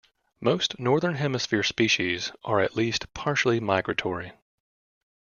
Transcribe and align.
Most 0.39 0.79
Northern 0.79 1.13
Hemisphere 1.13 1.61
species 1.61 2.31
are 2.43 2.59
at 2.59 2.75
least 2.75 3.13
partially 3.13 3.59
migratory. 3.59 4.31